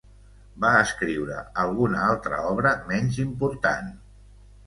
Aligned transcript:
Va 0.61 0.69
escriure 0.83 1.35
alguna 1.65 2.01
altra 2.05 2.39
obra 2.53 2.71
menys 2.89 3.19
important. 3.27 3.93